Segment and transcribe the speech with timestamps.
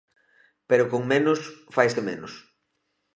[0.69, 1.39] Pero con menos
[1.75, 2.33] faise menos.